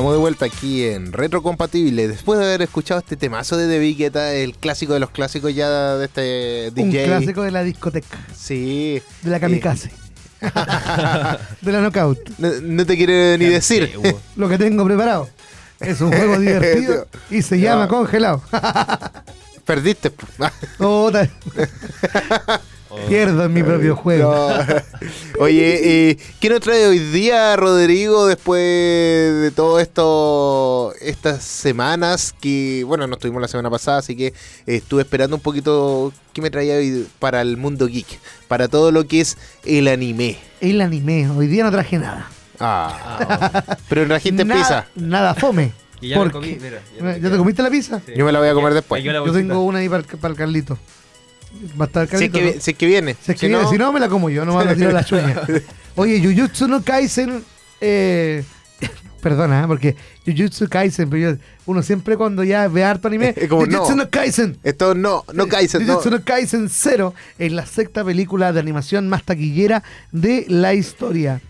[0.00, 2.08] Estamos de vuelta aquí en Retrocompatible.
[2.08, 5.96] Después de haber escuchado este temazo de The Guetta, el clásico de los clásicos ya
[5.96, 7.02] de este DJ.
[7.02, 8.18] Un clásico de la discoteca.
[8.34, 9.02] Sí.
[9.20, 9.90] De la kamikaze.
[10.40, 12.30] de la knockout.
[12.38, 13.92] No, te quiere ni decir.
[14.36, 15.28] Lo que tengo preparado.
[15.78, 18.42] Es un juego divertido y se llama congelado.
[19.66, 20.12] Perdiste.
[22.90, 24.34] oh, Pierdo en mi propio juego.
[25.38, 32.84] Oye, eh, ¿qué nos trae hoy día, Rodrigo, después de todo esto, estas semanas que,
[32.86, 34.34] bueno, no estuvimos la semana pasada, así que
[34.66, 39.06] estuve esperando un poquito qué me traía hoy para el mundo geek, para todo lo
[39.06, 40.38] que es el anime.
[40.60, 42.28] El anime, hoy día no traje nada.
[42.58, 44.86] Ah, pero trajiste pizza.
[44.94, 45.72] Nada fome.
[46.02, 48.00] Y ya me comí, mira, ya, te comiste la pizza?
[48.16, 49.04] Yo me la voy a comer después.
[49.04, 50.78] Yo tengo una ahí para, para el Carlito.
[51.80, 53.16] Va a estar Si es que, si que viene.
[53.20, 53.68] Si, que viene.
[53.68, 55.38] si no, me la como yo, no me voy a tirar las uñas.
[55.96, 57.44] Oye, Jujutsu no Kaisen.
[57.80, 58.44] Eh,
[59.20, 59.66] perdona, ¿eh?
[59.66, 63.34] porque Jujutsu Kaisen, pero uno siempre cuando ya ve harto anime.
[63.48, 64.08] Jujutsu no.
[64.10, 64.58] Kaisen.
[64.62, 65.86] Esto no, no Kaisen.
[65.86, 66.24] Jujutsu no.
[66.24, 69.82] Kaisen 0 es la sexta película de animación más taquillera
[70.12, 71.40] de la historia.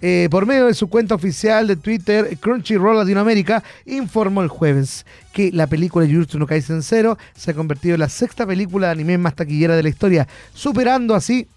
[0.00, 5.50] Eh, por medio de su cuenta oficial de Twitter, Crunchyroll Latinoamérica informó el jueves que
[5.52, 9.18] la película Jujutsu no Kaisen Zero se ha convertido en la sexta película de anime
[9.18, 11.48] más taquillera de la historia, superando así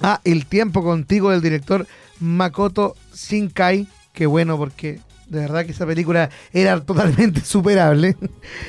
[0.00, 1.86] a El tiempo contigo del director
[2.20, 3.88] Makoto Shinkai.
[4.12, 5.00] Qué bueno porque
[5.32, 8.16] de verdad que esa película era totalmente superable.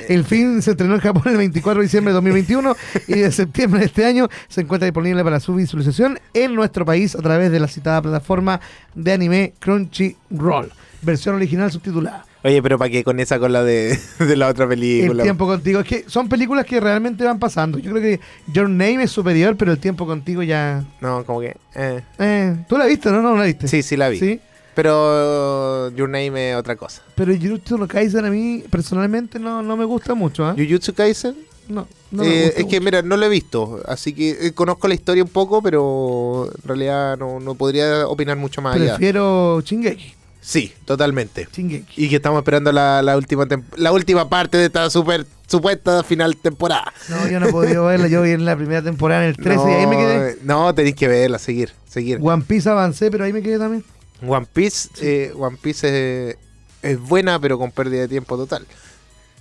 [0.08, 2.76] El film se estrenó en Japón el 24 de diciembre de 2021
[3.06, 7.14] y de septiembre de este año se encuentra disponible para su visualización en nuestro país
[7.14, 8.60] a través de la citada plataforma
[8.94, 10.72] de anime Crunchyroll.
[11.02, 12.24] Versión original subtitulada.
[12.42, 15.22] Oye, pero ¿para qué con esa con la de, la otra película?
[15.22, 15.80] El tiempo contigo.
[15.80, 17.78] Es que son películas que realmente van pasando.
[17.78, 18.20] Yo creo que
[18.52, 20.82] Your Name es superior, pero el tiempo contigo ya.
[21.02, 21.56] No, como que.
[21.74, 22.00] Eh.
[22.18, 23.20] Eh, ¿Tú la viste, no?
[23.20, 23.68] No, la viste.
[23.68, 24.18] Sí, sí la vi.
[24.18, 24.40] Sí.
[24.74, 27.02] Pero Your Name es otra cosa.
[27.14, 30.50] Pero Jujutsu no Kaisen a mí personalmente no, no me gusta mucho.
[30.50, 30.54] ¿eh?
[30.56, 31.36] ¿Jujutsu Kaisen?
[31.68, 31.88] No.
[32.10, 33.80] no eh, es que, mira, no lo he visto.
[33.86, 38.36] Así que eh, conozco la historia un poco, pero en realidad no, no podría opinar
[38.36, 40.14] mucho más Prefiero Shingeki.
[40.40, 41.48] Sí, totalmente.
[41.50, 42.04] Shingeki.
[42.04, 43.46] Y que estamos esperando la, la última
[43.76, 46.92] la última parte de esta super supuesta final temporada.
[47.08, 48.08] No, yo no he podido verla.
[48.08, 50.38] Yo vi en la primera temporada en el 13 y ahí me quedé.
[50.42, 52.18] No, tenéis que verla, seguir, seguir.
[52.20, 53.84] One Piece avancé, pero ahí me quedé también.
[54.22, 56.36] One Piece, eh, One Piece
[56.82, 58.66] es, buena, pero con pérdida de tiempo total.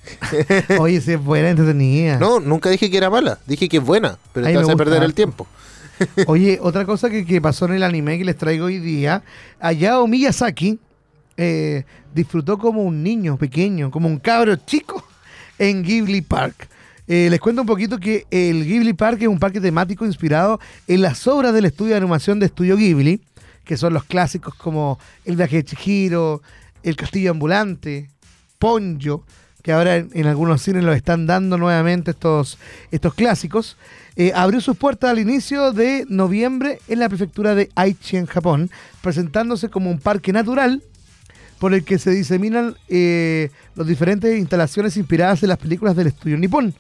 [0.79, 2.17] Oye, si es buena, entretenida.
[2.17, 3.39] No, nunca dije que era mala.
[3.45, 5.47] Dije que es buena, pero te hace perder el tiempo.
[6.27, 9.23] Oye, otra cosa que, pasó en el anime que les traigo hoy día,
[9.59, 10.79] Hayao Miyazaki
[11.37, 11.83] eh,
[12.13, 15.05] disfrutó como un niño pequeño, como un cabro chico
[15.59, 16.69] en Ghibli Park.
[17.07, 21.01] Eh, les cuento un poquito que el Ghibli Park es un parque temático inspirado en
[21.01, 23.21] las obras del estudio de animación de Estudio Ghibli
[23.63, 26.41] que son los clásicos como El viaje de Chihiro,
[26.83, 28.09] El castillo ambulante,
[28.59, 29.23] Ponyo,
[29.61, 32.57] que ahora en, algunos cines los están dando nuevamente estos,
[32.91, 33.77] estos clásicos,
[34.15, 38.69] eh, abrió sus puertas al inicio de noviembre en la prefectura de Aichi, en Japón,
[39.01, 40.83] presentándose como un parque natural
[41.59, 46.37] por el que se diseminan eh, las diferentes instalaciones inspiradas en las películas del estudio
[46.37, 46.75] nipón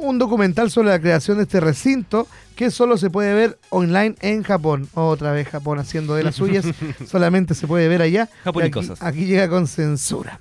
[0.00, 4.42] un documental sobre la creación de este recinto que solo se puede ver online en
[4.42, 4.88] Japón.
[4.94, 6.64] Otra vez Japón haciendo de las suyas,
[7.06, 8.28] solamente se puede ver allá.
[8.44, 9.02] Japón y cosas.
[9.02, 10.40] Aquí llega con censura.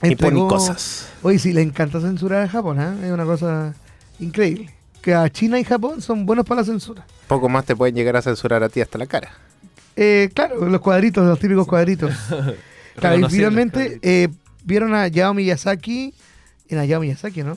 [0.00, 1.08] Japón y cosas.
[1.22, 3.06] Oye, sí, le encanta censurar a Japón, ¿eh?
[3.06, 3.74] es una cosa
[4.18, 4.72] increíble.
[5.02, 7.06] Que a China y Japón son buenos para la censura.
[7.28, 9.30] Poco más te pueden llegar a censurar a ti hasta la cara.
[9.94, 12.12] Eh, claro, los cuadritos, los típicos cuadritos.
[12.96, 14.28] claro, y finalmente eh,
[14.64, 16.12] vieron a Yao Miyazaki,
[16.68, 17.56] en Hayao Miyazaki, ¿no?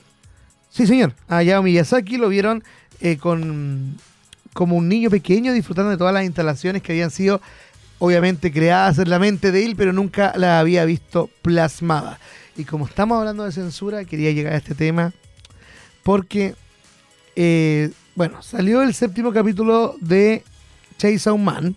[0.69, 1.13] Sí, señor.
[1.27, 2.63] Allá Miyazaki lo vieron
[3.01, 3.97] eh, con
[4.53, 7.39] como un niño pequeño disfrutando de todas las instalaciones que habían sido
[7.99, 12.19] obviamente creadas en la mente de él, pero nunca la había visto plasmada.
[12.57, 15.13] Y como estamos hablando de censura, quería llegar a este tema
[16.03, 16.55] porque,
[17.35, 20.43] eh, bueno, salió el séptimo capítulo de
[20.97, 21.75] Chase Man,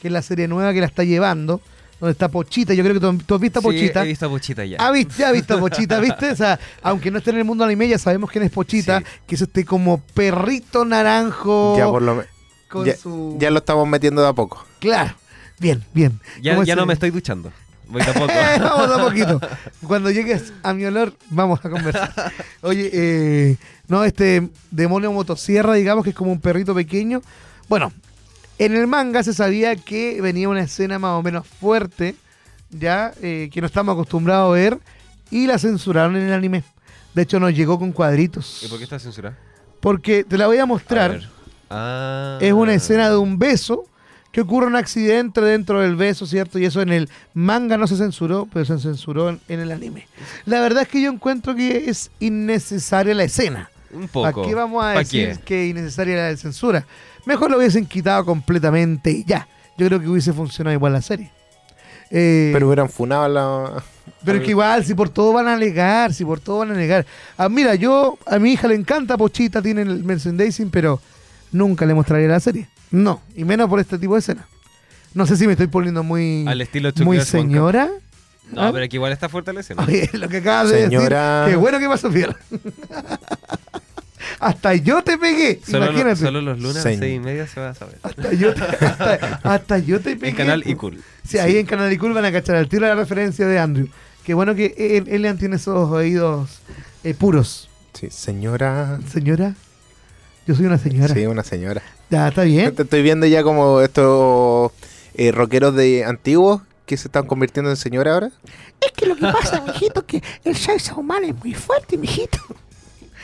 [0.00, 1.60] que es la serie nueva que la está llevando
[2.00, 2.72] donde está Pochita.
[2.74, 4.00] Yo creo que tú, has visto a Pochita.
[4.00, 4.78] Sí, he visto a Pochita ya.
[4.80, 5.24] Ah, ¿viste?
[5.24, 6.00] ¿Has visto a Pochita?
[6.00, 6.30] ¿Viste?
[6.30, 9.34] O sea, aunque no esté en el mundo anime, ya sabemos quién es Pochita, que
[9.34, 11.76] es este como perrito naranjo.
[11.76, 13.38] Ya por lo menos.
[13.38, 14.64] Ya, lo estamos metiendo de a poco.
[14.78, 15.14] Claro.
[15.58, 16.20] Bien, bien.
[16.40, 17.52] Ya, ya no me estoy duchando.
[17.88, 18.26] Voy de a poco.
[18.60, 19.40] vamos de a poquito.
[19.86, 22.32] Cuando llegues a mi olor, vamos a conversar.
[22.62, 23.56] Oye, eh,
[23.88, 27.20] no, este demonio motosierra, digamos que es como un perrito pequeño.
[27.68, 27.92] Bueno,
[28.60, 32.14] en el manga se sabía que venía una escena más o menos fuerte,
[32.70, 34.78] ya, eh, que no estamos acostumbrados a ver,
[35.30, 36.62] y la censuraron en el anime.
[37.14, 38.62] De hecho, nos llegó con cuadritos.
[38.62, 39.38] ¿Y por qué está censurada?
[39.80, 41.22] Porque te la voy a mostrar.
[41.70, 42.36] Ah.
[42.42, 43.86] Es una escena de un beso
[44.30, 46.58] que ocurre un accidente dentro del beso, ¿cierto?
[46.58, 50.06] Y eso en el manga no se censuró, pero se censuró en, en el anime.
[50.44, 53.70] La verdad es que yo encuentro que es innecesaria la escena.
[53.92, 54.26] Un poco.
[54.42, 55.44] Aquí vamos a ¿Pa' decir qué?
[55.44, 56.86] que es innecesaria la censura.
[57.26, 59.46] Mejor lo hubiesen quitado completamente y ya.
[59.78, 61.30] Yo creo que hubiese funcionado igual la serie.
[62.10, 63.82] Eh, Pero hubieran funado la.
[64.24, 66.74] pero es que igual, si por todo van a alegar, si por todo van a
[66.74, 67.06] alegar.
[67.38, 71.00] Ah, mira, yo, a mi hija le encanta Pochita, tiene el merchandising, pero
[71.52, 72.68] nunca le mostraría la serie.
[72.90, 74.46] No, y menos por este tipo de escena.
[75.14, 77.88] No sé si me estoy poniendo muy, Al estilo muy Chucky señora.
[78.52, 78.70] No, ¿Ah?
[78.72, 79.84] pero que igual está fuerte la escena.
[79.86, 81.40] Oye, lo que acabas Señora.
[81.42, 81.52] de decir.
[81.52, 82.34] Qué bueno que pasó fiel.
[84.40, 85.60] Hasta yo te pegué.
[85.64, 86.16] Solo, lo- imagínate.
[86.20, 87.98] solo los lunes a seis y media se va a saber.
[88.02, 90.30] Hasta yo te, hasta, hasta yo te pegué.
[90.30, 90.70] En canal po.
[90.70, 91.02] iCool.
[91.28, 93.86] Sí, ahí en Canal Cool van a cachar al tiro la referencia de Andrew.
[94.24, 96.60] Qué bueno que él- Elian tiene esos oídos
[97.04, 97.68] eh, puros.
[97.92, 98.98] Sí, señora.
[99.12, 99.54] Señora,
[100.46, 101.14] yo soy una señora.
[101.14, 101.82] Sí, una señora.
[102.08, 102.74] Ya, está bien.
[102.74, 104.72] Te estoy viendo ya como estos
[105.14, 108.30] eh, rockeros de antiguos que se están convirtiendo en señora ahora.
[108.80, 112.38] Es que lo que pasa, mijito, que el Chainsaw Man es muy fuerte, mijito.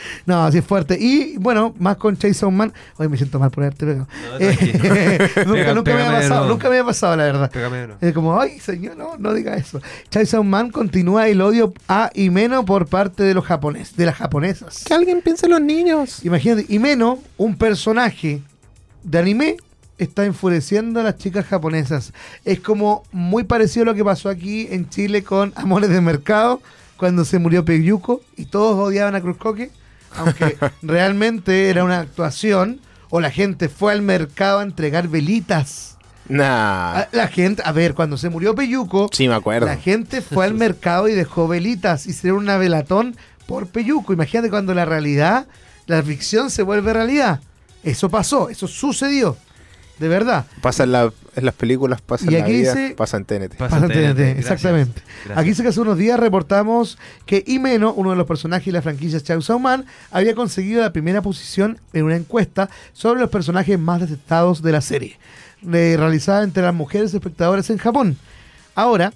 [0.27, 0.97] No, así es fuerte.
[1.01, 2.73] Y bueno, más con Chainsaw Man.
[2.97, 4.09] Hoy me siento mal por haberte pegado.
[4.31, 7.51] No, Eh, nunca, Pega- nunca me había pasado, nunca me había pasado, la verdad.
[8.01, 9.81] Es como, ay, señor, no, no diga eso.
[10.11, 14.85] Chainsaw Man continúa el odio a Imeno por parte de los japoneses, de las japonesas.
[14.85, 16.25] Que alguien piense en los niños.
[16.25, 18.43] Imagínate, Imeno, un personaje
[19.03, 19.57] de anime,
[19.99, 22.13] está enfureciendo a las chicas japonesas.
[22.45, 26.61] Es como muy parecido a lo que pasó aquí en Chile con Amores de Mercado,
[26.97, 29.71] cuando se murió Peyuco y todos odiaban a Cruzcoque,
[30.19, 32.81] aunque realmente era una actuación,
[33.11, 35.97] o la gente fue al mercado a entregar velitas.
[36.29, 37.05] Nah.
[37.13, 39.67] La gente, a ver, cuando se murió Peyuco, Sí, me acuerdo.
[39.67, 42.07] la gente fue al mercado y dejó velitas.
[42.07, 43.17] Hicieron una velatón
[43.47, 44.13] por Peyuco.
[44.13, 45.47] Imagínate cuando la realidad,
[45.87, 47.41] la ficción se vuelve realidad.
[47.85, 49.37] Eso pasó, eso sucedió.
[49.99, 50.47] De verdad.
[50.61, 53.55] Pasa en, la- en las películas, pasa Y en la vida, dice- pasa en TNT.
[53.57, 55.03] Pasa Pasa en TNT, TNT, gracias, exactamente.
[55.25, 55.39] gracias.
[55.39, 58.83] Aquí dice que hace unos días reportamos que Imeno, uno de los personajes de la
[58.83, 64.01] franquicia Chainsaw Man, había conseguido la primera posición en una encuesta sobre los personajes más
[64.01, 65.19] detestados de la serie,
[65.73, 68.17] eh, realizada entre las mujeres espectadoras en Japón.
[68.75, 69.15] Ahora,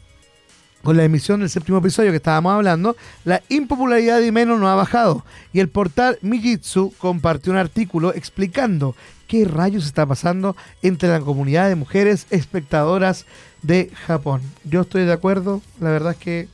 [0.83, 2.97] con la emisión del séptimo episodio que estábamos hablando,
[3.27, 8.97] la impopularidad de Imeno no ha bajado y el portal Mijitsu compartió un artículo explicando
[9.31, 13.27] qué rayos está pasando entre la comunidad de mujeres espectadoras
[13.63, 14.43] de Japón.
[14.65, 16.49] Yo estoy de acuerdo, la verdad es que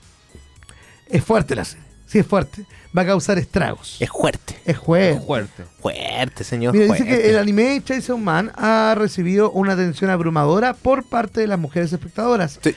[1.09, 3.97] es fuerte la serie, sí es fuerte, va a causar estragos.
[3.99, 4.57] Es fuerte.
[4.67, 5.25] Es fuerte.
[5.25, 5.65] Fuerte.
[5.81, 6.75] Fuerte, señor.
[6.75, 7.23] Mira, dice fuerte.
[7.23, 11.91] que el anime Chainsaw Man ha recibido una atención abrumadora por parte de las mujeres
[11.95, 12.61] espectadoras.
[12.63, 12.75] Sí.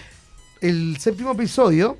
[0.61, 1.97] El séptimo episodio,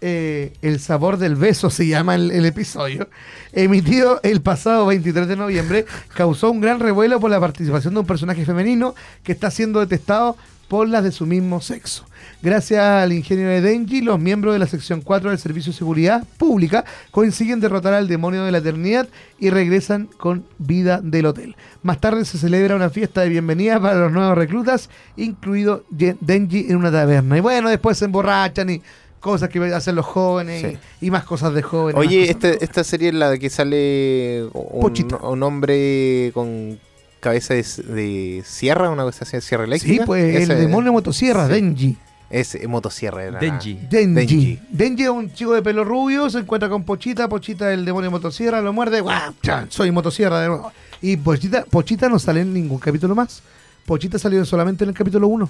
[0.00, 3.08] eh, El sabor del beso se llama el, episodio,
[3.52, 8.06] emitido el pasado 23 de noviembre, causó un gran revuelo por la participación de un
[8.06, 10.36] personaje femenino que está siendo detestado
[10.68, 12.04] por las de su mismo sexo.
[12.40, 16.24] Gracias al ingenio de Denji, los miembros de la sección 4 del Servicio de Seguridad
[16.36, 19.08] Pública consiguen derrotar al demonio de la eternidad
[19.40, 21.56] y regresan con vida del hotel.
[21.82, 26.76] Más tarde se celebra una fiesta de bienvenida para los nuevos reclutas, incluido Denji en
[26.76, 27.36] una taberna.
[27.36, 28.82] Y bueno, después se emborrachan y
[29.18, 30.78] cosas que hacen los jóvenes Sí.
[31.06, 31.98] y, más cosas de jóvenes.
[32.00, 36.78] Oye, este- esta serie es la de que sale un, un hombre con
[37.20, 40.04] cabeza de, de sierra, una cosa así, de sierra Sí, eléctrica.
[40.06, 41.52] pues Ese- el demonio motosierra, sí.
[41.54, 41.96] Denji.
[42.30, 43.24] Es eh, motosierra.
[43.24, 43.74] Era Denji.
[43.88, 44.14] Denji.
[44.14, 44.60] Denji.
[44.70, 45.02] Denji.
[45.04, 48.72] es un chico de pelo rubio, se encuentra con Pochita, Pochita el demonio motosierra, lo
[48.72, 49.32] muerde, ¡guau!
[49.42, 49.66] ¡Chan!
[49.70, 50.70] Soy motosierra de nuevo.
[51.00, 53.42] Y Pochita, Pochita no sale en ningún capítulo más.
[53.86, 55.48] Pochita salió solamente en el capítulo 1.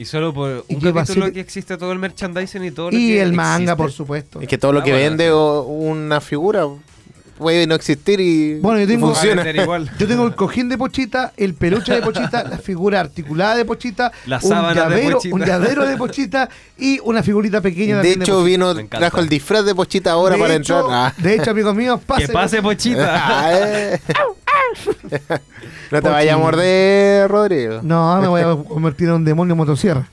[0.00, 3.20] Y solo por un capítulo que existe todo el merchandising y todo lo Y que
[3.20, 3.76] el manga, existe.
[3.76, 4.40] por supuesto.
[4.40, 5.30] Es que todo lo Ah, que bueno, vende sí.
[5.30, 6.64] o- una figura
[7.36, 9.42] puede no existir y Bueno, yo tengo- Va a funciona.
[9.42, 9.90] vender igual.
[9.98, 14.10] Yo tengo el cojín de Pochita, el peluche de Pochita, la figura articulada de Pochita,
[14.26, 15.34] Las un, sábanas de Pochita.
[15.34, 18.42] un llavero de Pochita y una figurita pequeña De hecho, Pochita.
[18.44, 21.12] vino, trajo el disfraz de Pochita ahora de para hecho, entrar.
[21.14, 21.14] Ah.
[21.16, 22.26] De hecho, amigos míos, pase.
[22.26, 23.06] Que pase Pochita.
[23.22, 24.00] Ah, eh.
[25.90, 27.80] no te vayas a morder, Rodrigo.
[27.82, 30.08] No, me voy a convertir en un demonio motosierra.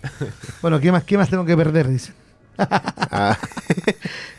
[0.62, 1.88] Bueno, ¿qué más, qué más tengo que perder?
[1.88, 2.14] Dice.
[2.58, 3.38] Ah.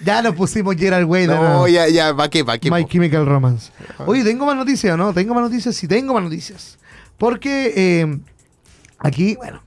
[0.05, 1.69] Ya nos pusimos Gerald Way No, nuevo.
[1.69, 2.45] ya, ya, ¿para qué?
[2.45, 2.71] ¿Para qué?
[2.71, 2.89] My po?
[2.89, 3.73] Chemical Romance.
[4.07, 5.13] Oye, ¿tengo más noticias o no?
[5.13, 5.75] ¿Tengo más noticias?
[5.75, 6.79] Sí, tengo más noticias.
[7.19, 8.19] Porque eh,
[8.99, 9.61] aquí, bueno,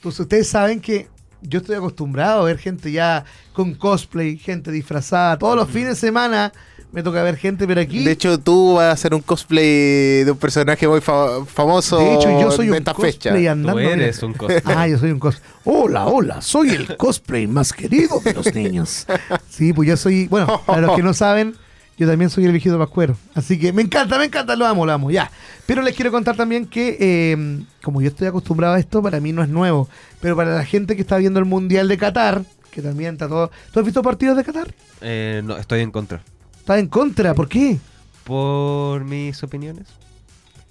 [0.00, 1.08] pues ustedes saben que
[1.42, 5.38] yo estoy acostumbrado a ver gente ya con cosplay, gente disfrazada.
[5.38, 6.52] Todos los fines de semana
[6.92, 8.04] me toca ver gente, pero aquí...
[8.04, 12.14] De hecho, tú vas a hacer un cosplay de un personaje muy fa- famoso de
[12.14, 13.30] hecho, yo soy de un esta cosplay fecha.
[13.30, 13.72] andando.
[13.72, 13.92] Tú mira.
[13.94, 14.62] eres un cosplay.
[14.64, 15.50] Ah, yo soy un cosplay.
[15.64, 19.06] Hola, hola, soy el cosplay más querido de los niños.
[19.48, 21.54] Sí, pues yo soy, bueno, para los que no saben,
[21.96, 23.16] yo también soy el viejito pascuero.
[23.34, 25.30] Así que me encanta, me encanta, lo amo, lo amo, ya.
[25.66, 29.32] Pero les quiero contar también que, eh, como yo estoy acostumbrado a esto, para mí
[29.32, 29.88] no es nuevo.
[30.20, 33.50] Pero para la gente que está viendo el Mundial de Qatar, que también está todo...
[33.72, 34.74] ¿Tú has visto partidos de Qatar?
[35.00, 36.22] Eh, no, estoy en contra.
[36.62, 37.76] Estás en contra, ¿por qué?
[38.22, 39.88] Por mis opiniones.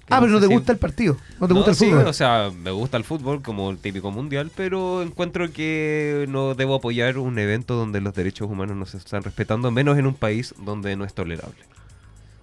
[0.09, 2.07] Ah, pero no te gusta el partido, no te gusta el sí, fútbol.
[2.07, 6.75] o sea, me gusta el fútbol como el típico mundial, pero encuentro que no debo
[6.75, 10.53] apoyar un evento donde los derechos humanos no se están respetando, menos en un país
[10.65, 11.59] donde no es tolerable.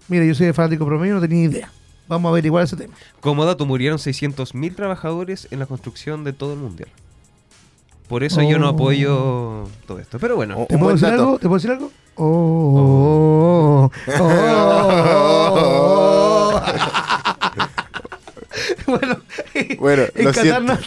[0.07, 1.71] Mira, yo soy de fanático promedio, no tenía idea.
[2.07, 2.93] Vamos a averiguar ese tema.
[3.19, 6.89] Como dato, murieron 600.000 trabajadores en la construcción de todo el mundial.
[8.07, 8.73] Por eso yo no Oh.
[8.73, 10.17] apoyo todo esto.
[10.17, 10.65] Pero bueno.
[10.67, 11.33] ¿Te puedo decir algo?
[11.37, 11.91] ¿Te puedo decir algo?
[12.15, 16.61] Oh, oh, oh.
[18.87, 19.21] bueno,
[19.79, 20.77] Bueno, en lo Qatar no,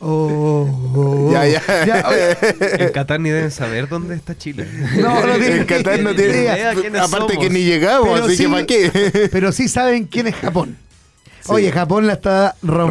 [0.00, 1.30] oh, oh.
[1.32, 1.62] Ya, ya.
[2.08, 2.36] oye,
[2.84, 4.66] en Qatar ni deben saber dónde está Chile.
[4.98, 6.32] no, no tiene En Qatar no ni tiene.
[6.38, 6.70] idea.
[7.02, 7.38] Aparte somos.
[7.38, 9.28] que ni llegamos, Pero así sí- que ¿para qué?
[9.30, 10.76] Pero sí saben quién es Japón.
[11.40, 11.52] Sí.
[11.52, 12.90] Oye, Japón la está rompiendo,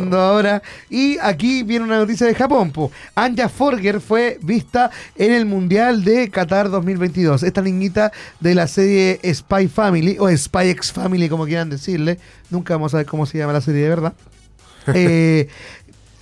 [0.00, 0.20] Rompiendo.
[0.20, 0.62] ahora.
[0.90, 2.72] Y aquí viene una noticia de Japón.
[2.72, 2.90] Po.
[3.14, 7.42] Anja Forger fue vista en el Mundial de Qatar 2022.
[7.44, 8.10] Esta niñita
[8.40, 12.18] de la serie Spy Family, o Spy X Family, como quieran decirle.
[12.50, 14.12] Nunca vamos a ver cómo se llama la serie de verdad.
[14.94, 15.48] Eh,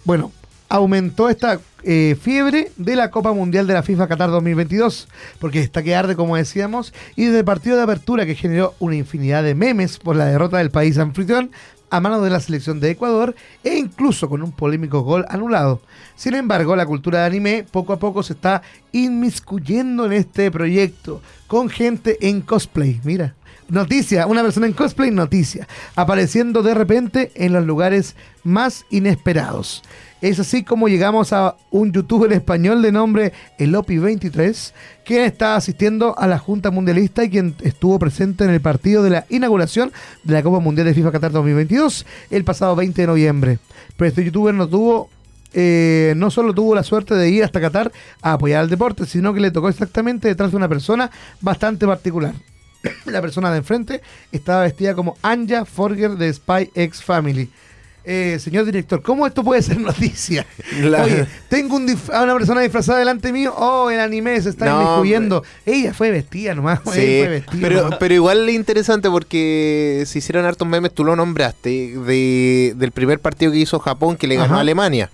[0.05, 0.31] bueno,
[0.73, 5.07] aumentó esta eh, fiebre de la Copa Mundial de la FIFA Qatar 2022,
[5.39, 8.97] porque está que arde, como decíamos, y desde el partido de apertura que generó una
[8.97, 11.51] infinidad de memes por la derrota del país anfitrión
[11.91, 15.83] a mano de la selección de Ecuador e incluso con un polémico gol anulado.
[16.17, 18.63] Sin embargo, la cultura de anime poco a poco se está
[18.93, 23.35] inmiscuyendo en este proyecto con gente en cosplay, mira.
[23.69, 29.83] Noticia, una persona en cosplay, noticia, apareciendo de repente en los lugares más inesperados.
[30.23, 34.73] Es así como llegamos a un youtuber español de nombre Elopi23,
[35.05, 39.11] quien está asistiendo a la Junta Mundialista y quien estuvo presente en el partido de
[39.11, 39.91] la inauguración
[40.23, 43.59] de la Copa Mundial de FIFA Qatar 2022 el pasado 20 de noviembre.
[43.97, 45.11] Pero este youtuber no tuvo
[45.55, 47.91] eh, no solo tuvo la suerte de ir hasta Qatar
[48.23, 51.11] a apoyar al deporte, sino que le tocó exactamente detrás de una persona
[51.41, 52.33] bastante particular.
[53.07, 57.51] la persona de enfrente estaba vestida como Anja Forger de Spy X Family.
[58.05, 60.45] Eh, señor director, ¿cómo esto puede ser noticia?
[60.81, 63.55] La- Oye, tengo un a una persona disfrazada delante mío.
[63.57, 65.45] Oh, el anime se está No, inmiscuyendo.
[65.65, 66.81] Ella fue vestida nomás.
[66.93, 71.05] Sí, ella fue vestida pero, pero igual es interesante porque se hicieron hartos memes, tú
[71.05, 74.57] lo nombraste, de, del primer partido que hizo Japón que le ganó Ajá.
[74.57, 75.11] a Alemania.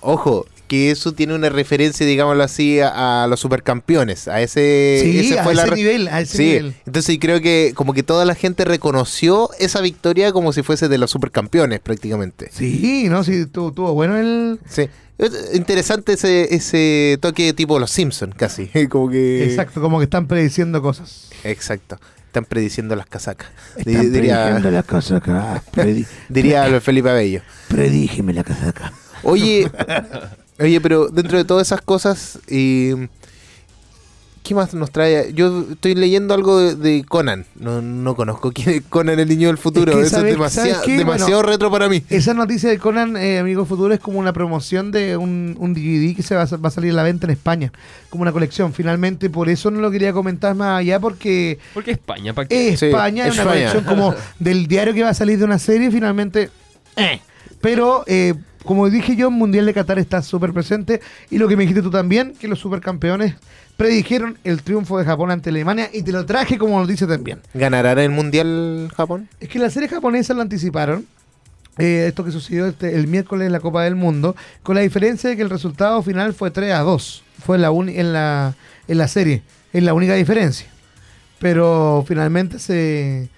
[0.00, 4.28] Ojo, que eso tiene una referencia, digámoslo así, a, a los supercampeones.
[4.28, 6.74] A ese, sí, ese a fue la ese re- nivel, a ese Sí, nivel.
[6.86, 10.96] entonces creo que como que toda la gente reconoció esa victoria como si fuese de
[10.98, 12.50] los supercampeones prácticamente.
[12.52, 14.60] Sí, no, sí, tuvo, tuvo bueno el...
[14.68, 14.88] Sí.
[15.18, 18.68] Es interesante ese, ese toque tipo los Simpsons, casi.
[18.88, 19.44] Como que...
[19.44, 21.30] Exacto, como que están prediciendo cosas.
[21.44, 21.98] Exacto.
[22.26, 23.48] Están prediciendo las casacas.
[23.76, 25.62] Están diría prediciendo la casaca.
[25.72, 27.42] Predi- diría Felipe Abello.
[27.66, 28.92] predígeme la casaca.
[29.24, 29.68] Oye,
[30.60, 33.08] oye, pero dentro de todas esas cosas, eh,
[34.42, 35.32] ¿qué más nos trae?
[35.34, 37.46] Yo estoy leyendo algo de, de Conan.
[37.56, 39.92] No, no conozco quién es Conan, el niño del futuro.
[39.92, 40.32] Es que Eso sabes-
[40.86, 42.02] es demasiado, retro para mí.
[42.08, 46.16] Esa noticia de Conan, eh, Amigo Futuro, es como una promoción de un, un DVD
[46.16, 47.70] que se va a, va a salir a la venta en España,
[48.08, 48.72] como una colección.
[48.72, 52.76] Finalmente, por eso no lo quería comentar más allá, porque Porque España, ¿para qué?
[52.76, 55.90] Sí, España, es una colección como del diario que va a salir de una serie,
[55.90, 56.50] finalmente...
[56.96, 57.20] eh.
[57.60, 58.32] Pero, eh,
[58.70, 61.90] como dije yo, Mundial de Qatar está súper presente, y lo que me dijiste tú
[61.90, 63.34] también, que los supercampeones
[63.76, 67.40] predijeron el triunfo de Japón ante Alemania, y te lo traje como noticia también.
[67.52, 69.28] ¿Ganará el Mundial Japón?
[69.40, 71.04] Es que la serie japonesa lo anticiparon.
[71.78, 75.30] eh, esto que sucedió este- el miércoles en la Copa del Mundo, con la diferencia
[75.30, 77.22] de que el resultado final fue 3 a 2.
[77.44, 78.54] Fue la, en la,
[78.86, 79.42] en la serie.
[79.72, 80.66] Es la única diferencia.
[81.38, 83.28] Pero finalmente se,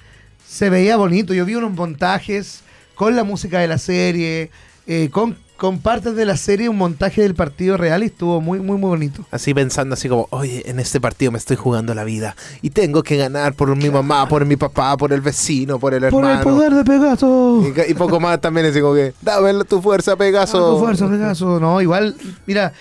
[0.46, 1.32] se veía bonito.
[1.34, 2.62] Yo vi unos montajes
[2.96, 4.50] con la música de la serie,
[4.94, 8.58] eh, con, con partes de la serie, un montaje del partido real y estuvo muy,
[8.60, 9.24] muy, muy bonito.
[9.30, 13.02] Así pensando así como, oye, en este partido me estoy jugando la vida y tengo
[13.02, 16.30] que ganar por mi mamá, por mi papá, por el vecino, por el Por el
[16.30, 16.44] hermano.
[16.44, 17.64] poder de Pegaso.
[17.88, 20.58] Y, poco más también, así como que, dame tu fuerza, Pegaso.
[20.58, 21.58] Ah, tu fuerza, Pegaso.
[21.58, 22.72] No, igual, mira,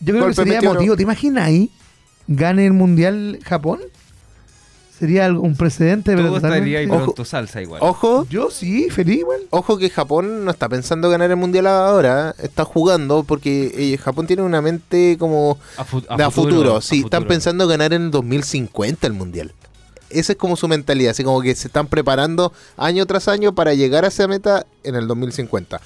[0.00, 0.74] yo creo Golpe que sería meteoro.
[0.80, 0.96] motivo.
[0.96, 1.70] ¿Te imaginas ahí?
[2.28, 3.80] ¿Gane el mundial Japón?
[4.98, 7.80] Sería algo- un precedente, pero Todo estaría ahí con tu salsa igual.
[7.84, 9.40] Ojo, Yo sí, feliz igual.
[9.50, 14.26] Ojo que Japón no está pensando ganar el mundial ahora, está jugando porque eh, Japón
[14.26, 17.28] tiene una mente como A, fu- de a futuro, sí, a están futuro.
[17.28, 19.52] pensando ganar en el 2050 el mundial.
[20.10, 23.74] Esa es como su mentalidad, así como que se están preparando año tras año para
[23.74, 25.80] llegar a esa meta en el 2050.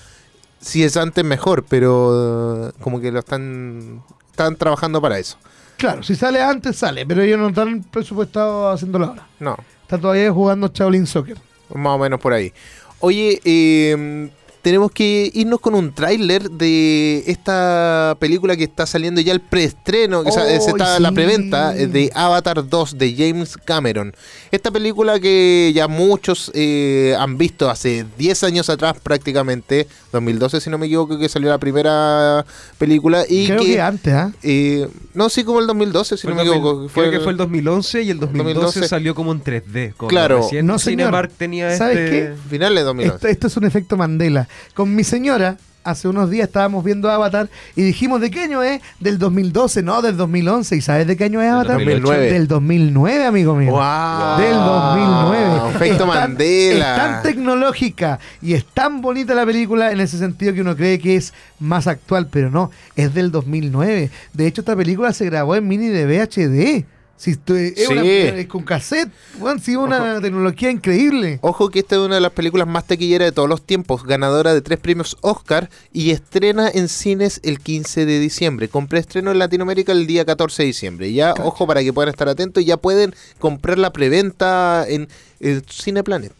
[0.60, 4.00] Si es antes mejor, pero como que lo están
[4.30, 5.36] están trabajando para eso.
[5.82, 9.26] Claro, si sale antes, sale, pero ellos no están presupuestados haciéndolo ahora.
[9.40, 11.36] No, Están todavía jugando Shaolin Soccer.
[11.74, 12.52] más o menos por ahí.
[13.00, 14.30] Oye, eh,
[14.62, 20.22] tenemos que irnos con un tráiler de esta película que está saliendo ya el preestreno,
[20.22, 21.14] que ¡Ay, se está la sí!
[21.16, 24.14] preventa eh, de Avatar 2 de James Cameron.
[24.52, 30.70] Esta película que ya muchos eh, han visto hace 10 años atrás prácticamente, 2012 si
[30.70, 32.44] no me equivoco que salió la primera
[32.78, 33.80] película y Creo que, que...
[33.80, 34.32] antes, ¿ah?
[34.42, 36.92] eh, no, sí, como el 2012 si Fue no me el 2000 equivoco.
[36.94, 38.88] creo que fue el 2011 y el 2012, 2012.
[38.88, 39.94] salió como en 3D.
[39.96, 40.42] como Claro.
[40.42, 41.06] recién No, señor.
[41.08, 42.34] Cinemark tenía ¿Sabes este...
[42.48, 43.16] Finales de 2011.
[43.16, 44.48] Esto, esto es un efecto Mandela.
[44.74, 48.80] Con mi señora, hace unos días estábamos viendo Avatar y dijimos, ¿de qué año es?
[49.00, 50.76] Del 2012, no, del 2011.
[50.76, 51.76] ¿Y sabes de qué año es Del Avatar?
[51.78, 52.32] 2009.
[52.32, 53.72] Del 2009, amigo mío.
[53.72, 54.38] ¡Wow!
[54.38, 55.70] Del 2009.
[55.74, 56.90] Efecto Es tan- Mandela.
[56.96, 60.98] Es tan tecnológica y es tan bonita la película en ese sentido que uno cree
[61.00, 64.10] que es más actual, pero no, es del 2009.
[64.32, 66.84] De hecho, esta película se grabó en mini de VHD.
[67.16, 67.92] Si estoy, es Sí.
[67.92, 71.38] una- es con cassette, bueno, sí, una tecnología increíble.
[71.42, 74.52] Ojo que esta es una de las películas más taquilleras de todos los tiempos, ganadora
[74.54, 79.38] de tres premios Oscar y estrena en cines el 15 de diciembre, con preestreno en
[79.38, 81.12] Latinoamérica el día 14 de diciembre.
[81.12, 85.06] Ya, ojo para que puedan estar atentos, ya pueden comprar la preventa en
[85.38, 86.32] el Cineplanet.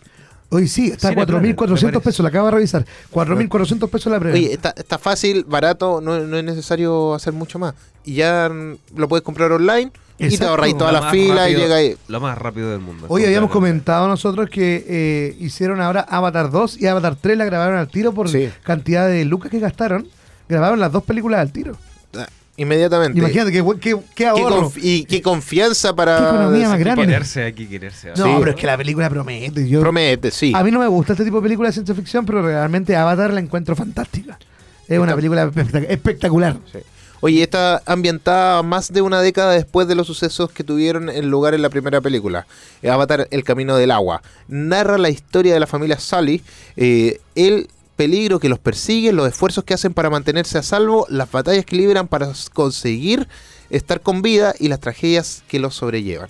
[0.54, 2.00] Hoy sí, está a Cine Planet, 4.400 me parece.
[2.00, 2.84] pesos, la acabo de revisar.
[3.10, 4.52] 4.400 pesos la Oye, preventa.
[4.68, 7.74] está, está fácil, barato, no, no es necesario hacer mucho más.
[8.04, 8.50] Y ya
[8.96, 10.50] lo puedes comprar online y te Exacto.
[10.50, 11.96] ahorráis toda Lo la más fila y rápido- llega ahí.
[12.08, 13.06] Lo más rápido del mundo.
[13.08, 17.76] Hoy habíamos comentado nosotros que eh, hicieron ahora Avatar 2 y Avatar 3 la grabaron
[17.78, 18.48] al tiro por Sí.
[18.62, 20.06] cantidad de lucas que gastaron.
[20.48, 21.76] Grabaron las dos películas al tiro.
[22.16, 22.26] Ah,
[22.58, 23.18] Inmediatamente.
[23.18, 24.70] Imagínate qué, qué, qué ahorro.
[24.76, 26.18] y qué confianza para...
[26.18, 27.06] Qué economía más Hay que grande.
[27.06, 28.08] quererse, hay que quererse.
[28.16, 28.30] No, Sí.
[28.38, 29.66] pero es que la película promete.
[29.66, 30.52] Yo, Promete, sí.
[30.54, 33.32] A mí no me gusta este tipo de películas de ciencia ficción, pero realmente Avatar
[33.32, 34.38] la encuentro fantástica.
[34.86, 36.56] Es una película espectac- espectacular.
[36.70, 36.78] Sí.
[37.24, 41.54] Oye, está ambientada más de una década después de los sucesos que tuvieron en lugar
[41.54, 42.48] en la primera película.
[42.82, 44.22] Eh, Avatar, El Camino del Agua.
[44.48, 46.42] Narra la historia de la familia Sully,
[46.76, 51.30] eh, el peligro que los persigue, los esfuerzos que hacen para mantenerse a salvo, las
[51.30, 53.28] batallas que libran para conseguir
[53.70, 56.28] estar con vida y las tragedias que los sobrellevan.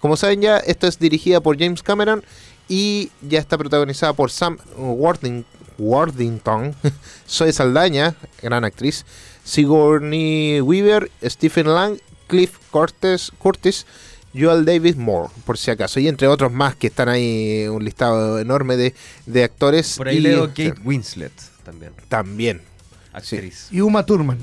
[0.00, 2.24] Como saben ya, esto es dirigida por James Cameron
[2.68, 5.44] y ya está protagonizada por Sam Worthing-
[5.78, 6.74] Worthington,
[7.28, 9.04] Zoe Saldaña, gran actriz,
[9.44, 13.86] Sigourney Weaver, Stephen Lang, Cliff Curtis, Curtis,
[14.34, 18.38] Joel David Moore, por si acaso, y entre otros más que están ahí, un listado
[18.38, 18.94] enorme de,
[19.26, 19.96] de actores.
[19.96, 21.32] Por ahí y, leo Kate Winslet
[21.64, 22.71] también, También.
[23.12, 23.68] Actriz.
[23.70, 24.38] Y Uma Thurman.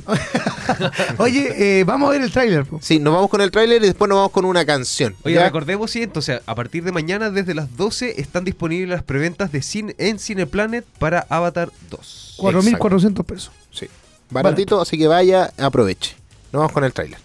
[1.18, 2.66] Oye, eh, vamos a ver el tráiler.
[2.82, 5.16] Sí, nos vamos con el tráiler y después nos vamos con una canción.
[5.24, 5.44] Oye, ¿ya?
[5.44, 9.62] recordemos, sí, entonces, a partir de mañana, desde las 12, están disponibles las preventas de
[9.62, 12.38] cine en Cineplanet para Avatar 2.
[12.40, 13.52] 4.400 pesos.
[13.72, 13.88] Sí.
[14.30, 16.16] Baratito, así que vaya, aproveche.
[16.52, 17.20] Nos vamos con el tráiler.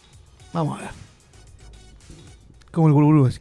[0.52, 0.90] Vamos a ver.
[2.70, 3.38] Como el guruguru así.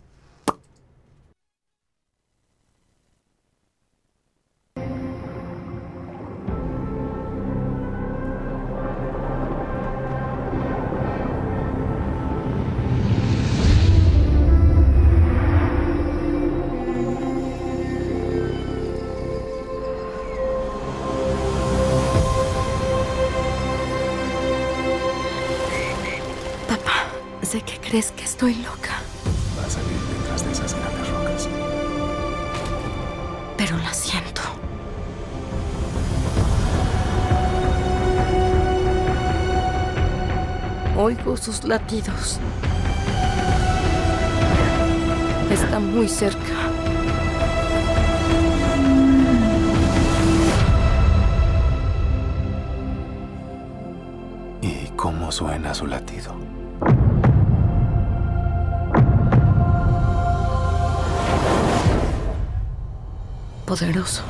[27.45, 29.01] Sé que crees que estoy loca,
[29.59, 31.49] Va a salir detrás de esas grandes rocas.
[33.57, 34.41] pero la siento.
[40.97, 42.39] Oigo sus latidos.
[45.51, 46.53] Está muy cerca.
[54.61, 56.33] ¿Y cómo suena su latido?
[63.73, 64.21] Poderoso.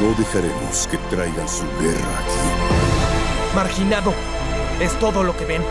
[0.00, 3.54] No dejaremos que traigan su guerra aquí.
[3.54, 4.14] Marginado.
[4.80, 5.62] Es todo lo que ven.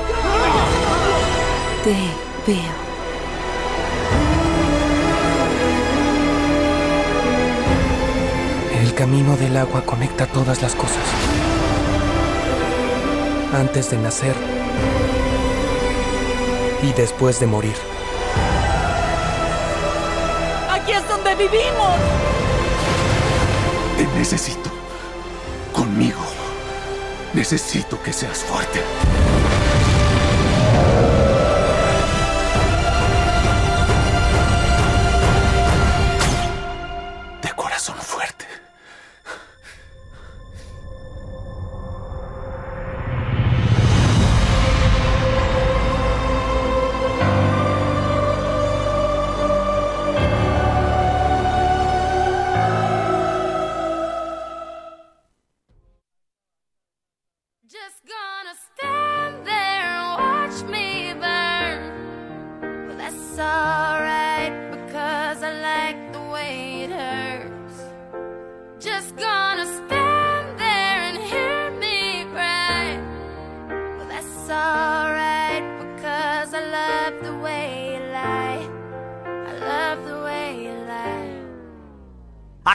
[1.84, 2.92] Te veo.
[8.93, 11.03] El camino del agua conecta todas las cosas.
[13.51, 14.36] Antes de nacer
[16.84, 17.73] y después de morir.
[20.69, 21.97] Aquí es donde vivimos.
[23.97, 24.69] Te necesito.
[25.73, 26.21] Conmigo.
[27.34, 28.79] Necesito que seas fuerte.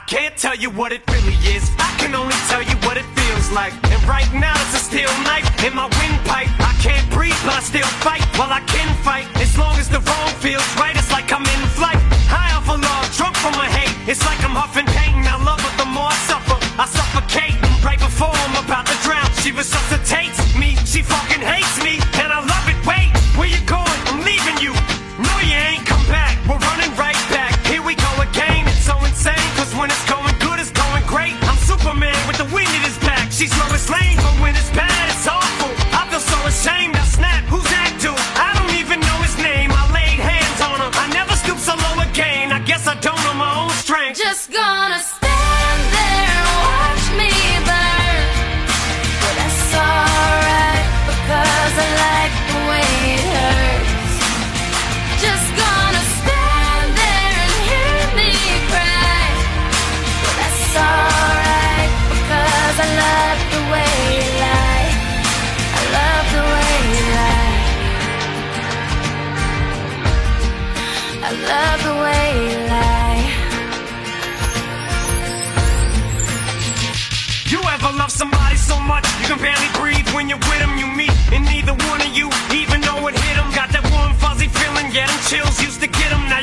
[0.09, 1.68] can't tell you what it really is.
[1.77, 3.77] I can only tell you what it feels like.
[3.92, 6.49] And right now it's a steel knife in my windpipe.
[6.64, 8.25] I can't breathe, but I still fight.
[8.40, 10.97] Well, I can fight as long as the wrong feels right.
[10.97, 13.92] It's like I'm in flight, high off a love, drunk from my hate.
[14.09, 15.29] It's like I'm huffing pain.
[15.29, 16.57] I love her the more I suffer.
[16.81, 19.29] I suffocate right before I'm about to drown.
[19.44, 19.97] She was such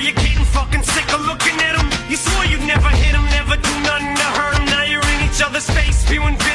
[0.05, 1.87] you're getting fucking sick of looking at him.
[2.09, 4.65] You swore you'd never hit him, never do nothing to hurt him.
[4.65, 6.35] Now you're in each other's face, feeling.
[6.35, 6.54] bitch.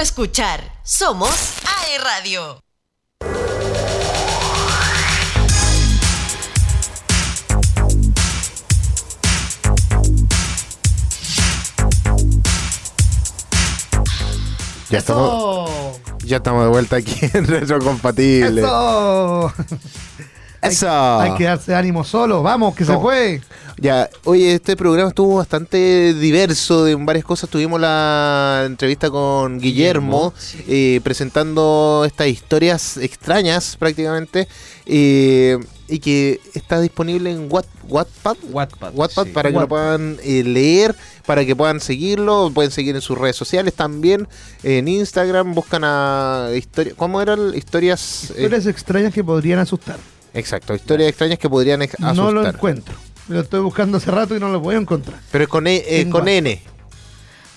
[0.00, 0.72] escuchar.
[0.82, 1.30] Somos
[1.64, 2.60] AE Radio.
[14.90, 15.70] Ya estamos,
[16.24, 18.60] ya estamos de vuelta aquí en Retrocompatible.
[18.60, 19.52] Eso.
[20.62, 21.20] Eso.
[21.20, 22.42] Hay que darse ánimo solo.
[22.42, 23.40] Vamos, que se fue.
[23.78, 27.48] Ya, oye, este programa estuvo bastante diverso de varias cosas.
[27.48, 30.34] Tuvimos la entrevista con Guillermo,
[30.68, 34.48] eh, presentando estas historias extrañas prácticamente,
[34.84, 35.56] eh,
[35.88, 38.36] y que está disponible en Wat- Wattpad.
[38.50, 39.30] Wattpad, Wattpad sí.
[39.30, 40.94] para que lo puedan eh, leer,
[41.24, 44.28] para que puedan seguirlo, pueden seguir en sus redes sociales también,
[44.62, 47.54] en Instagram, buscan a historia, ¿cómo eran?
[47.56, 49.96] Historias, eh, Historias extrañas que podrían asustar.
[50.34, 52.16] Exacto, historias extrañas que podrían ex- asustar.
[52.16, 52.94] No lo encuentro.
[53.28, 55.18] Lo estoy buscando hace rato y no lo voy a encontrar.
[55.30, 56.26] Pero es con, e- eh, con.
[56.28, 56.62] N.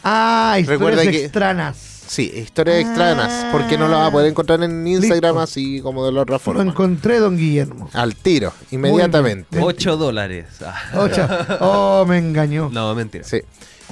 [0.03, 1.89] Ah, historias Recuerda que- extrañas.
[2.05, 6.11] Sí, historias extrañas, porque no lo vas a poder encontrar en Instagram así como de
[6.11, 6.61] la otra Lo forma.
[6.61, 7.89] encontré, don Guillermo.
[7.93, 9.59] Al tiro, inmediatamente.
[9.59, 10.45] 8 dólares.
[10.63, 10.75] Ah.
[10.95, 11.27] Ocho.
[11.61, 12.69] Oh, me engañó.
[12.71, 13.23] No, mentira.
[13.23, 13.39] Sí.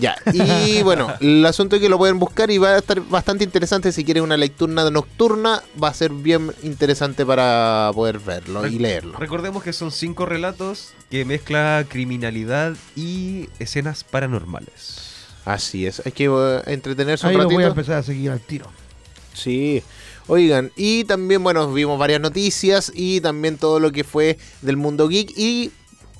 [0.01, 3.43] Ya, y bueno, el asunto es que lo pueden buscar y va a estar bastante
[3.43, 8.79] interesante si quieren una lectura nocturna, va a ser bien interesante para poder verlo y
[8.79, 9.17] leerlo.
[9.19, 15.11] Recordemos que son cinco relatos que mezcla criminalidad y escenas paranormales.
[15.45, 17.79] Así es, hay que eh, entretenerse Ahí un lo voy a ratito.
[17.79, 18.67] empezar a seguir al tiro.
[19.33, 19.83] Sí.
[20.27, 25.07] Oigan, y también, bueno, vimos varias noticias y también todo lo que fue del mundo
[25.07, 25.71] geek y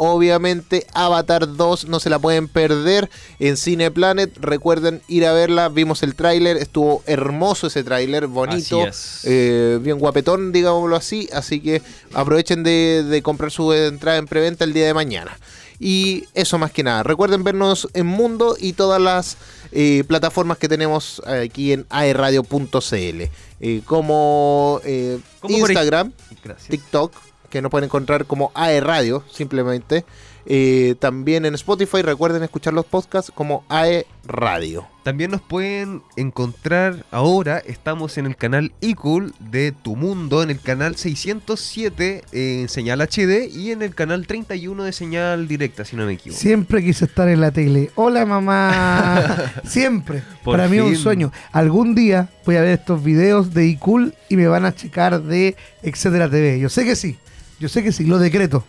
[0.03, 4.35] obviamente Avatar 2 no se la pueden perder en Cineplanet.
[4.39, 8.83] Recuerden ir a verla, vimos el tráiler, estuvo hermoso ese tráiler, bonito,
[9.25, 11.83] eh, bien guapetón, digámoslo así, así que
[12.13, 15.37] aprovechen de, de comprar su entrada en preventa el día de mañana.
[15.79, 17.03] Y eso más que nada.
[17.03, 19.37] Recuerden vernos en Mundo y todas las
[19.71, 22.71] eh, plataformas que tenemos aquí en aerradio.cl.
[22.93, 26.11] eh, como eh, Instagram.
[26.69, 27.13] TikTok,
[27.51, 30.05] que nos pueden encontrar como aerradio simplemente.
[30.47, 34.87] Eh, también en Spotify, recuerden escuchar los podcasts como AE Radio.
[35.03, 40.59] También nos pueden encontrar ahora, estamos en el canal iCool de Tu Mundo, en el
[40.59, 46.05] canal 607 en señal HD y en el canal 31 de señal directa, si no
[46.05, 46.39] me equivoco.
[46.39, 47.91] Siempre quise estar en la tele.
[47.95, 49.53] Hola mamá.
[49.63, 50.23] Siempre.
[50.43, 51.31] Por Para mí es un sueño.
[51.51, 55.55] Algún día voy a ver estos videos de iCool y me van a checar de
[55.81, 56.59] Etcétera TV.
[56.59, 57.17] Yo sé que sí.
[57.61, 58.05] Yo sé que sí.
[58.05, 58.63] Lo decreto.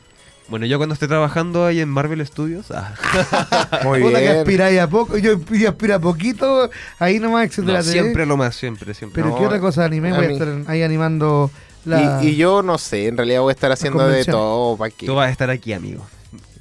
[0.48, 2.94] Bueno, yo cuando esté trabajando ahí en Marvel Studios, ah,
[3.85, 4.37] Muy Puta que bien.
[4.38, 5.16] aspiráis a poco.
[5.16, 6.68] Yo yo aspiro a poquito.
[6.98, 9.22] Ahí nomás, Etcétera no, siempre lo más, siempre, siempre.
[9.22, 10.11] Pero No, ¿qué otra cosa de anime?
[10.11, 11.50] a Voy a mí- estar ahí animando
[11.87, 12.20] la...
[12.22, 14.37] Y, y yo no sé, en realidad voy a estar haciendo de convenciones.
[14.40, 14.76] todo.
[14.76, 15.07] ¿pa' qué?
[15.07, 16.07] Tú vas a estar aquí, amigo.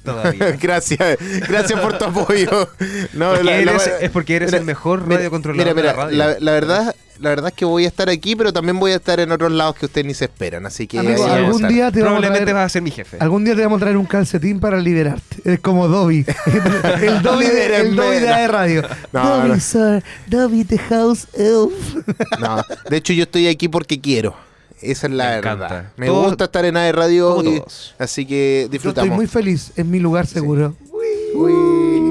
[0.04, 0.52] Todavía.
[0.60, 1.18] gracias,
[1.48, 2.68] gracias por tu apoyo.
[3.12, 5.92] No, Porque la- la- eres- es porque eres mira, el mejor radiocontrolador mira, de la
[5.92, 6.16] mira, radio.
[6.16, 8.96] la- la verdad, la verdad es que voy a estar aquí, pero también voy a
[8.96, 10.66] estar en otros lados que ustedes ni se esperan.
[10.66, 12.54] Así que Amigo, ahí algún día te vamos a Probablemente traer...
[12.56, 13.16] vas a ser mi jefe.
[13.20, 15.36] Algún día te vamos a traer un calcetín para liberarte.
[15.44, 16.26] Eres como Dobby.
[17.02, 17.96] el Dobby de, el.
[17.96, 18.82] Dobby de la radio.
[19.12, 19.60] No, Dobby, no.
[19.60, 20.02] sir.
[20.26, 21.72] Dobby the house elf.
[22.40, 24.34] No, de hecho yo estoy aquí porque quiero.
[24.80, 25.52] Esa es la Me verdad.
[25.54, 25.92] encanta.
[25.96, 27.62] Me Todos- gusta estar en AE Radio, y-
[28.00, 29.14] así que Yo estoy disfrutamos.
[29.16, 30.74] muy feliz en mi lugar seguro.
[31.34, 32.01] Uy.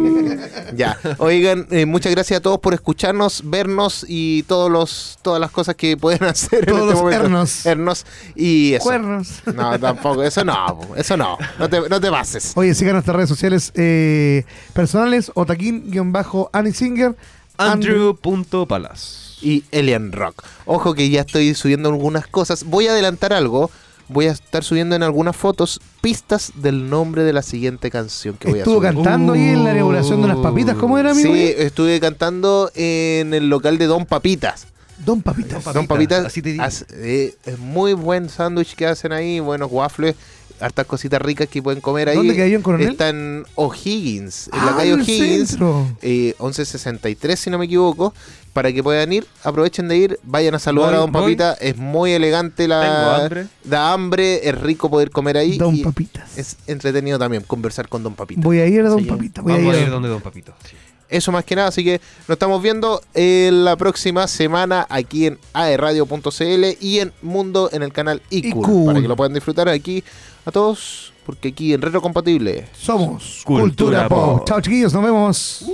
[0.76, 5.52] Ya, oigan, eh, muchas gracias a todos por escucharnos, vernos y todos los, todas las
[5.52, 7.26] cosas que pueden hacer Todos en los este momento.
[7.26, 7.66] hernos.
[7.66, 8.84] Hernos y eso.
[8.84, 9.28] Cuernos.
[9.54, 12.54] No, tampoco, eso no, eso no, no te, no te pases.
[12.56, 17.16] Oye, sigan nuestras redes sociales eh, personales, Otaquín-Anisinger,
[17.58, 19.38] Andrew.palas.
[19.42, 20.44] Y Alien Rock.
[20.66, 22.64] Ojo que ya estoy subiendo algunas cosas.
[22.64, 23.72] Voy a adelantar algo.
[24.12, 28.50] Voy a estar subiendo en algunas fotos pistas del nombre de la siguiente canción que
[28.50, 28.94] voy a Estuvo subir.
[28.94, 30.76] cantando ahí en la inauguración de unas papitas.
[30.76, 31.34] ¿Cómo era, amigo?
[31.34, 34.68] Sí, estuve cantando en el local de Don Papitas.
[35.06, 35.64] Don Papitas.
[35.74, 36.64] Don Papitas así te digo.
[36.64, 40.16] hace- eh, es muy buen sándwich que hacen ahí, buenos waffles,
[40.62, 42.18] hartas cositas ricas que pueden comer ahí.
[42.18, 42.90] ¿Dónde queda en Coronel?
[42.90, 45.58] Está en O'Higgins, en la Ah, calle O'Higgins,
[46.02, 48.14] eh, 1163 si no me equivoco,
[48.54, 51.22] para que puedan ir, aprovechen de ir, vayan a saludar Voy, a Don voy.
[51.22, 53.48] Papita, es muy elegante Tengo la hambre.
[53.64, 56.38] da hambre, es rico poder comer ahí Don y Papitas.
[56.38, 58.42] es entretenido también conversar con Don Papita.
[58.44, 59.06] Voy a ir a Don Sí.
[59.10, 60.54] Voy Vamos a a ir a donde Don Papito.
[60.70, 60.76] Sí.
[61.10, 65.40] Eso más que nada, así que nos estamos viendo en la próxima semana aquí en
[65.52, 68.86] aerradio.cl y en Mundo en el canal iCool.
[68.86, 70.06] para que lo puedan disfrutar aquí
[70.46, 74.38] a todos, porque aquí en Retro Compatible Somos Cultura Cultura, Pop.
[74.40, 74.48] Pop.
[74.48, 74.94] Chao, chiquillos.
[74.94, 75.66] Nos vemos.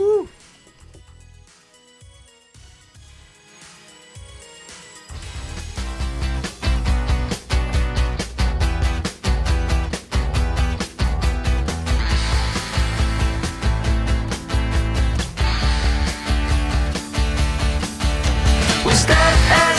[18.86, 19.77] We step as